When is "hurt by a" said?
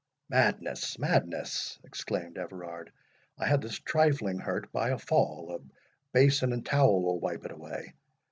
4.39-4.97